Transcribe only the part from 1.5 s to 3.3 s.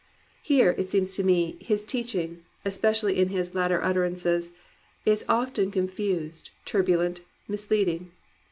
his teaching, especially